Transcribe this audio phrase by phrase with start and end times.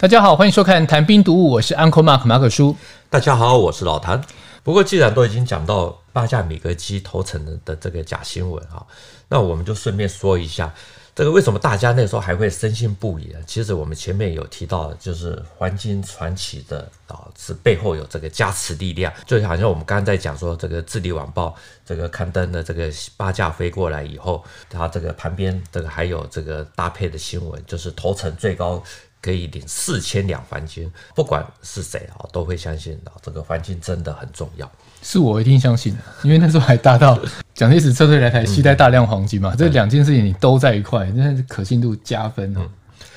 [0.00, 2.74] 大家好，欢迎收看《谈兵读武》，我是 Uncle Mark 马可叔。
[3.10, 4.18] 大家好，我是老谭。
[4.62, 8.82] 不过既然都已经讲到八架米格机投诚的的这个假新闻啊，
[9.28, 10.72] 那我们就顺便说一下，
[11.14, 13.38] 这个为什么大家那时候还会深信不疑呢？
[13.46, 21.48] 其实我们前面有提到，就是黄金传奇的啊，是背后有这个加持力量，就好像我们刚刚在讲说，这个《智利晚报》
[21.84, 28.82] 这个刊登的这个八架飞过来以后，它这个旁边这个还有这个搭配的新闻，就是投诚最高。
[29.20, 34.70] 可以领四千两黄金，不管是谁啊，都会相信啊，这个黄金真的很重要。
[35.02, 37.18] 是我一定相信的，因为那时候还大到
[37.54, 42.60] 蒋介石撤退来台，携带大量黄金嘛，嗯、这两件事情你都在一块，那是可信度加分哦。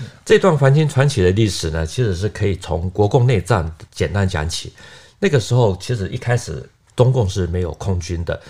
[0.00, 4.72] 嗯、这段黄金传奇的历史呢，其实是可以从国共内战简单讲起。
[5.18, 8.40] 那个时候其实一开始中共是没有空军的，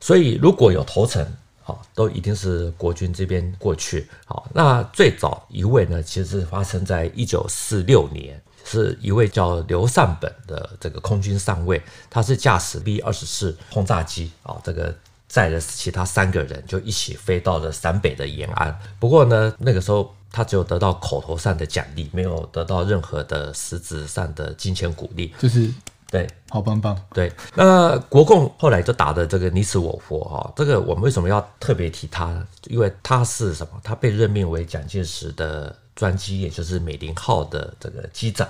[0.00, 1.26] 所以如果有投诚。
[1.66, 4.06] 好，都一定是国军这边过去。
[4.26, 14.94] 好，那最早一位呢，其实是发生在一九四六年，是一位叫刘善本的这个空军上尉，他是驾驶 B 二十四轰炸机啊，这个
[15.26, 18.78] 载着其他三个人就一起飞到了陕北的延安。
[19.00, 25.72] 不过呢，那个时候他只有得到口头上的奖励，没有得到任何的实质上的金钱鼓励，就是。
[26.14, 26.96] 对，好棒棒。
[27.12, 32.46] 对，那国共后来就打的这个你死我活哈，这个我们为什么要特别提他呢？
[32.68, 33.80] 因为他是什么？
[33.82, 38.48] 他被任命为蒋介石的专机，也就是美林号的这个机长，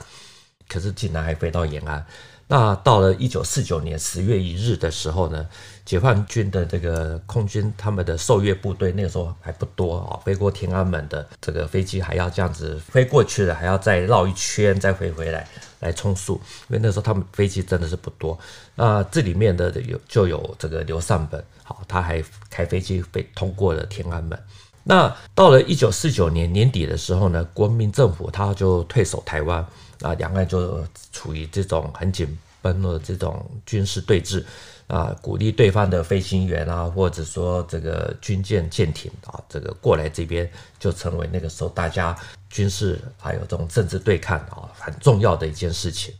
[0.68, 2.04] 可是竟然还飞到延安。
[2.46, 5.46] 那到了一九四九年十月一日的时候呢，
[5.84, 15.48] 解放军的这个空军他们的受阅部队那个时候还不多啊，飞过天安门的这个飞机还要这样子飞过去了，还要再绕一圈再飞回来
[15.80, 16.34] 来充数，
[16.68, 18.38] 因为那时候他们飞机真的是不多。
[18.74, 24.38] 那这里面的有就有这个刘尚本，好，他还开飞机飞通过了天安门。
[24.84, 29.66] 那到了一九四九年年底的时候呢，国民政府他就退守台湾。
[30.02, 34.44] 啊，两岸就处于这种很紧绷的这种军事对峙
[34.86, 42.14] 啊，鼓励对方的飞行员啊，或者说这个军舰舰艇啊，这个过来这边就成为那个时候大家
[42.50, 46.12] 军事还有这种政治对抗啊很重要的一件事情。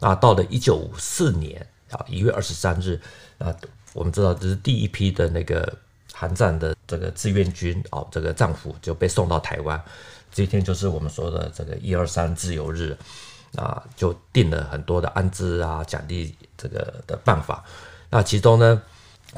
[0.00, 3.00] 啊，到了一九五四年啊一月二十三日
[3.38, 3.54] 啊，
[3.94, 5.72] 我们知道这是第一批的那个
[6.12, 9.82] 韩战的这个志愿军啊，这个战俘就被送到台湾。
[10.30, 12.94] 这一天就是我们说的这个一二三自由日，
[13.56, 17.64] 啊，就定了很多的安置啊、奖励这个的办法。
[18.10, 18.82] 那其中呢，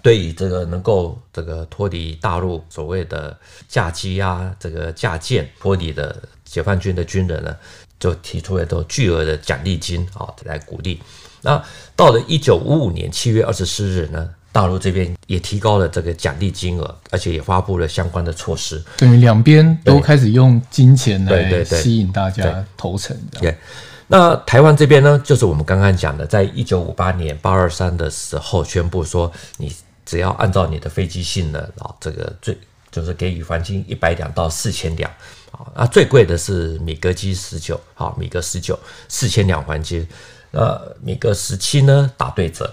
[0.03, 3.39] 对于这个能够这个脱离大陆所谓的
[3.69, 7.57] 驾机啊、这个驾舰脱离的解放军的军人呢，
[8.01, 11.01] 就提出了都巨额的奖励金啊来鼓励。
[11.41, 18.81] 那到了一九五五年七月二十四日呢，大陆这边也提高了这个奖励金额，而且也发布了相关的措施。
[18.97, 23.17] 等于两边都开始用金钱来吸引大家投诚。
[23.33, 23.59] 对，
[24.07, 29.75] 那台湾这边呢，就是我们刚刚讲的，在一九五八年八二三的时候宣布说，你
[30.07, 32.57] 只要按照你的飞机性能啊，这个最
[32.93, 35.11] 就是给予黄金一百两到四千两
[35.51, 38.79] 啊，那最贵的是米格机十九，好，米格十九
[39.09, 40.07] 四千两黄金，
[40.53, 42.73] 呃米格十七呢打对折。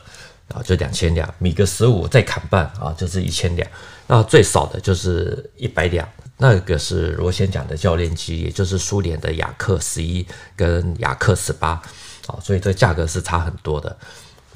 [0.54, 3.68] 啊，就两千两，米格十五再砍半啊，就是一千两。
[4.08, 6.08] 那最少的就是一百两，
[6.38, 10.26] 那个是螺旋桨的教练机，也就是苏联的雅克十一
[10.56, 11.70] 跟雅克十八
[12.28, 13.98] 啊，所以这价格是差很多的。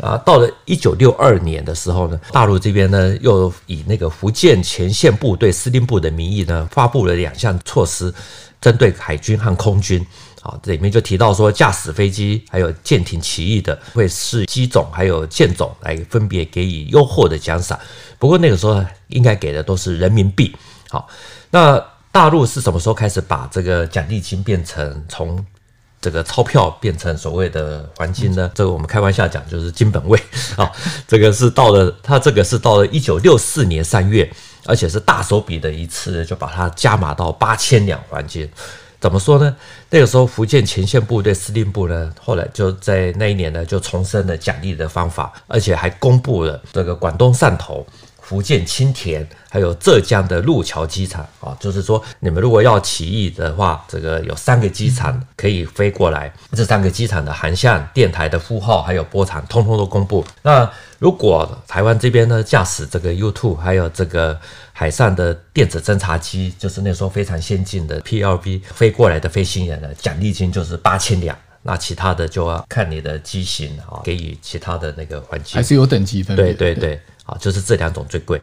[0.01, 8.13] 啊，到了一九六二年的时候呢，大陆这边呢又以那个福建前线部队司令部的名义呢，发布了两项措施，
[8.59, 10.05] 针对海军和空军。
[10.45, 17.79] 啊，这里面就提到说，驾驶飞机还有舰艇起义的，会是机种还有舰种来分别给予优厚的奖赏。
[18.19, 20.55] 不过那个时候应该给的都是人民币。
[20.91, 21.07] 好，
[21.49, 25.43] 那大陆是什么时候开始把这个奖励金变成从
[25.99, 28.51] 这个钞票变成所谓的黄金呢？
[28.53, 30.19] 这个我们开玩笑讲就是金本位。
[30.57, 30.71] 啊，
[31.07, 34.31] 这个是到了它这个是到了一九六四年三月，
[34.65, 38.47] 而且是大手笔的一次，就把它加码到八千两黄金。
[39.05, 39.55] 怎么说呢？
[39.91, 47.85] 那个时候，福建前线部队司令部呢，后来就在那一年呢，就重申了奖励的方法，而且还公布了这个广东汕头、
[48.27, 60.25] 福建青田，还有浙江的路桥机场啊，就是说，你们如果要起义的话，这个有三个机场可以飞过来，这三个机场的航向、电台的呼号还有波长，通通都公布。
[60.41, 64.37] 那如果台湾这边呢，驾驶这个 U2，还有这个。
[64.77, 71.33] 海上的电子侦察机，就是那时候非常先进的 PLB 飞过来的飞行员呢，奖励金就是八千两。
[71.61, 76.35] 那其他的就要看你的机型啊，给予其他的那个环境，还是有等级分。
[76.35, 78.41] 对对对，啊，就是这两种最贵。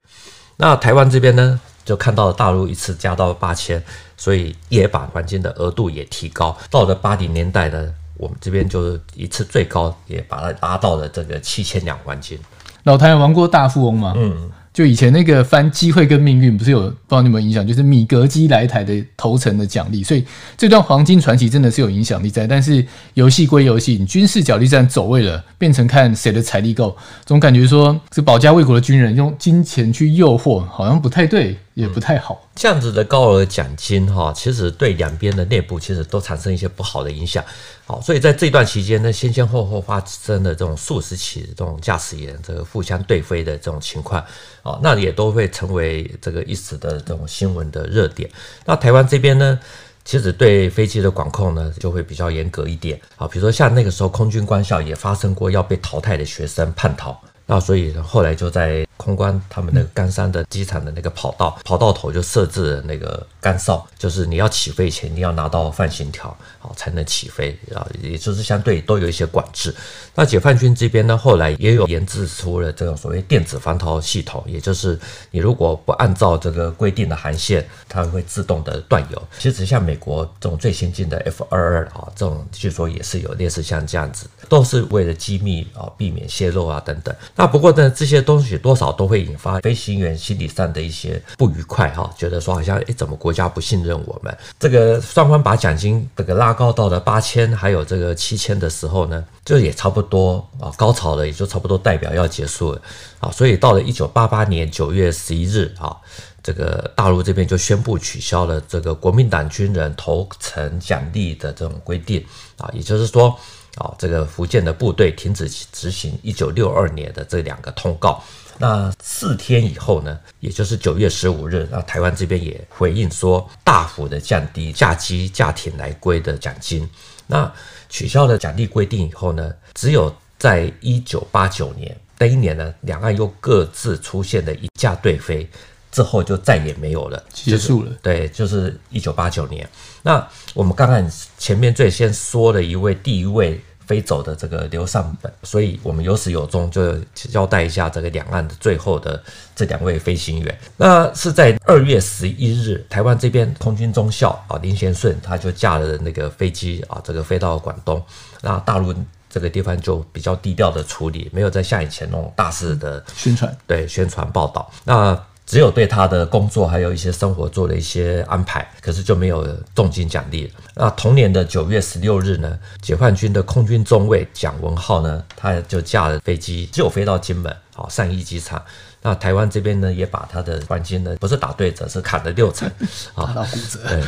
[0.56, 3.82] 那台湾这边呢，就看到了大陆一次加到八千，
[4.16, 6.56] 所以也把黄金的额度也提高。
[6.70, 12.38] 到了八零年代呢，我们这边就是一次最高也把它拉到了这个七千两黄金。
[12.84, 14.12] 老谭玩过大富翁吗？
[14.16, 14.50] 嗯。
[14.72, 17.66] 就以前那个翻机会跟命运，不是有不知道你有没有影响？
[17.66, 20.24] 就是米格机来台的头层的奖励，所以
[20.56, 22.46] 这段黄金传奇真的是有影响力在。
[22.46, 22.84] 但是
[23.14, 26.96] 游戏归游戏，你军事角力战走位了，变成看谁的财力够，
[27.26, 31.56] 总感觉说是保家卫国的军人用金钱去诱惑，好像不太对。
[31.74, 37.42] 也不太好，这样子的高额奖金哈，其实对两边的内部其实都产生一些不好的影响。
[37.86, 44.22] 好，所以在这段期间呢，先先后后发生的这种数十起这种驾驶员这个互相对飞的这种情况，
[44.62, 48.28] 啊，那也都会成为这个一时的这种新闻的热点。
[48.66, 49.58] 那台湾这边呢，
[50.04, 53.00] 其实对飞机的管控呢就会比较严格一点。
[53.16, 58.86] 啊，比如说像那个时候空军官校也发生过要被淘汰的学生叛逃，那所以后来就在。
[59.02, 69.74] 空关他们那个冈山的机场的那个跑道，跑道头就设置了那个干哨，就是你要起飞前你要拿到放行条，好才能起飞啊，也就是相对都有一些管制。
[70.14, 74.96] 那解放军这边呢，后来也有研制出了这种所谓电子防逃系统，也就是
[75.32, 79.22] 你如果不按照这个规定的航线，它会自动的断油。
[79.38, 87.12] 其实像美国这种最先进的 F 二二啊，这种据说也是有类似像这样子，都是为了机密啊，避免泄露啊等等。
[87.34, 88.91] 那不过呢，这些东西多少。
[88.92, 94.36] 都会引发飞行员心理上的一些不愉快哈，觉得说好像诶，怎么国家不信任我们？
[94.60, 102.82] 这个双方把奖金这个拉高到了八千，还有这个七千的时候呢，就也差不多啊，高潮了，也就差不多代表要结束了
[103.20, 103.30] 啊。
[103.30, 105.96] 所以到了一九八八年九月十一日啊，
[106.42, 112.24] 这个大陆这边就宣布取消了这个国民党军人头层奖励的这种规定
[112.58, 113.36] 啊，也就是说
[113.76, 118.22] 啊，这个福建的部队停止执行一九六二年的这两个通告。
[118.58, 126.88] 那四天以后呢，也就是九月十五日，那台湾这边也回应说，大幅的降低驾机驾艇来归的奖金。
[127.26, 127.50] 那
[127.88, 135.48] 取消了奖励规定以后呢，只有在一九八九年那一年呢，两岸又各自出现了一架对飞，
[135.90, 137.90] 之后就再也没有了，结束了。
[138.02, 139.68] 对，就是一九八九年。
[140.02, 143.60] 那我们刚刚前面最先说了一位，第一位。
[143.92, 149.22] 飞走的这个刘尚本，所以我们有始有终就交代一下这个两岸的最后的
[149.54, 150.58] 这两位飞行员。
[150.78, 158.02] 那是在二月十一日，台湾这边空军中校啊林贤顺他就驾了那个飞机啊，这个飞到广东。
[158.40, 158.94] 那大陆
[159.28, 164.72] 这个地方就比较低调的处理，没有再像以前那种大肆的宣传，对宣传报道。
[164.84, 165.14] 那
[165.52, 170.50] 只有对他的工作还有一些生活做了一些安排，可是就没有重金奖励。
[170.74, 178.64] 那同年的九月十六日呢，解放军的空军中尉蒋文浩呢，他就驾了飞机就飞到金门，好善义机场。
[179.02, 182.66] 那台湾这边呢，也把他的黄金呢，不是打对折，是砍了六成，
[183.14, 183.78] 啊， 打到骨折。
[183.86, 184.02] 对，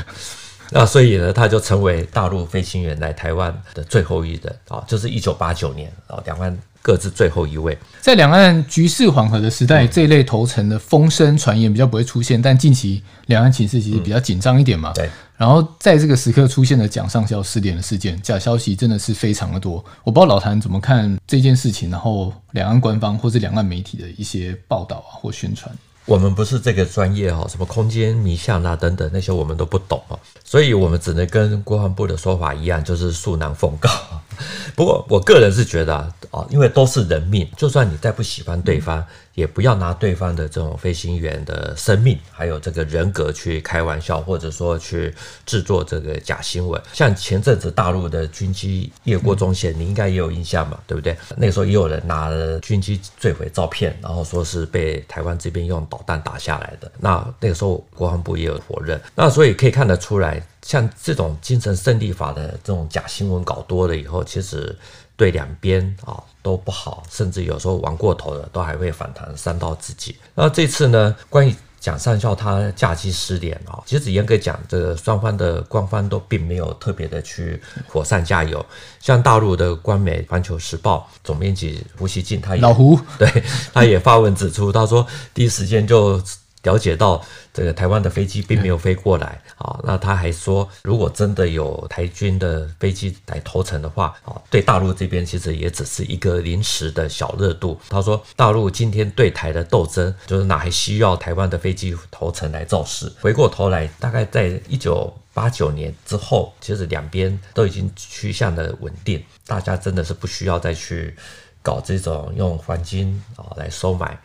[0.71, 6.59] 那所以呢，他就成为大陆飞行员来台湾的最后一人啊，就是一九八九年啊，两万。
[6.85, 12.41] 各自最后一位，在两岸局势缓和的时代，嗯、这一类头层的风声传言比较不会出现。
[12.41, 14.93] 但近期两岸情势其实比较紧张一点嘛。
[14.95, 15.09] 对。
[15.39, 19.83] 然后在这个时刻出现了蒋上校失联的事件，假消息真的是非常的多。
[20.05, 25.75] 我不知道老谭怎么看这件事情，然后两岸官方或是两岸媒体的一些报道啊或宣传。
[26.05, 30.13] 我们不是这个专业哈，什么空间迷向啊等等那些我们都不懂啊，
[30.45, 33.89] 所以我们只能跟国防部的说法一样，就是恕难奉告。
[34.75, 35.95] 不过我个人是觉得
[36.31, 45.15] 啊，因为都是人命，就算你再不喜欢对方，也不要拿对方的这种飞行员的生命还有这个人格去开玩笑，或者说去
[45.47, 46.81] 制作这个假新闻。
[46.93, 51.17] 像前阵子大陆的军机越过中线，你应该也有印象嘛，对不对？
[51.37, 56.91] 那个时候也有人拿了军机坠毁照片，然后说是被台湾这边用导弹打下来的。
[56.99, 59.01] 那那个时候国防部也有否认。
[59.15, 60.45] 那所以可以看得出来。
[60.67, 64.75] 像这种精神胜利法的这种假新闻搞多了以后，其实
[65.15, 70.17] 对两边啊都不好，甚至有时候玩过头了，都还会反弹伤到自己。
[70.35, 78.65] 那这次呢，关于蒋上校他假期失联啊，其实严格讲，这个双方的官方都并没有特别的去火上加油。
[79.01, 83.45] 像大陆的官媒《环球时报》总编辑胡锡进，他也老胡 对
[83.75, 86.19] 他也发文指出，他说第一时间就。
[86.65, 97.81] 了解到这个台湾的飞机并没有飞过来啊，那他还说，如果真的有台军的飞机来投诚的话啊，对大陆这边其实也只是一个临时的小热度。
[97.89, 103.13] 他说，大陆今天对台的斗争，就是哪还需要台湾的飞机投诚来造势？
[103.21, 111.15] 回过头来，大概在一九八九年之后，其实两边都已经趋向了稳定，大家真的是不需要再去
[111.63, 114.19] 搞这种用黄金啊来收买，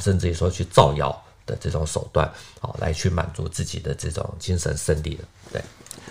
[0.00, 1.22] 甚至于说去造谣。
[1.46, 2.30] 的这种手段，
[2.60, 5.24] 好来去满足自己的这种精神胜利的。
[5.52, 5.62] 对，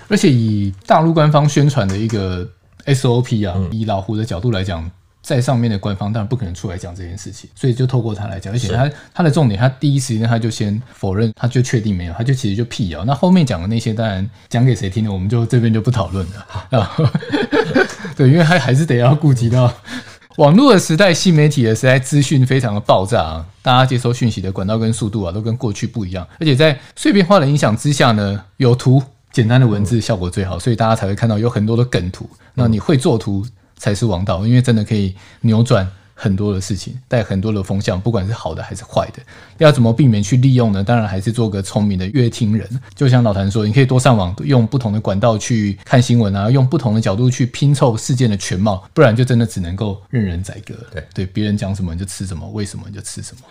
[0.07, 2.47] 而且以大陆官方宣传的一个
[2.85, 4.89] SOP 啊，嗯、以老胡的角度来讲。
[5.23, 13.05] 在上面的官方当然不可能出来讲这件事情，所以就透过他来讲，而且他他的重点，他第一时间他就先否认，他就确定没有，他就其实就辟谣。
[13.05, 16.97] 那后面讲的那些，当然讲给谁听的，我们就这边就不讨论了啊。
[18.17, 19.71] 对，因为他还是得要顾及到
[20.37, 26.25] 网络的时代、新媒体的时代，资讯非常的爆炸啊，大家接收讯息的管道跟速度啊，都跟过去不一样。
[26.39, 32.29] 而且在碎片化的影响之下呢，有图简单的文字效果最好，所以大家才会看到有很多的梗图。
[32.53, 33.45] 那你会做图，
[33.75, 35.85] 才是王道，因为真的可以扭转
[36.21, 39.19] 很多的事情，带很多的风向，不管是好的还是坏的。
[39.57, 40.83] 要怎么避免去利用呢？
[40.83, 42.69] 当然还是做个聪明的乐听人。
[42.93, 50.75] 就像老谭说，你可以多上网，用不同的管道去看新闻啊，用不同的角度去拼凑事件的全貌，不然就真的只能够任人宰割。
[50.91, 53.41] 对对，别人讲什么你就吃什么，为什么你就吃什么。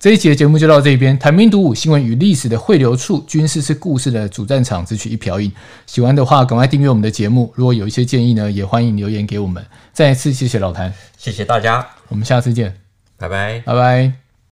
[0.00, 5.50] 这一集的节目就到这边，谈兵读武，新闻与历史的汇流处，军事是故事的主战场，只取一瓢饮。
[5.86, 7.52] 喜欢的话，赶快订阅我们的节目。
[7.56, 9.64] 如果有一些建议呢，也欢迎留言给我们。
[9.92, 12.76] 再一次谢谢老谭，谢谢大家，我们下次见，
[13.16, 14.27] 拜拜，拜拜。